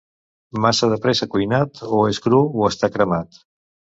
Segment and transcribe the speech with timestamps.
[0.63, 3.41] Massa de pressa cuinat, o és cru o està cremat.